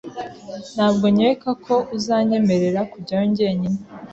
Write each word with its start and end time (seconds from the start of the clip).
Ntabwo 0.75 1.05
nkeka 1.15 1.49
ko 1.65 1.75
uzanyemerera 1.97 2.81
kujyayo 2.91 3.25
jyenyine. 3.35 3.79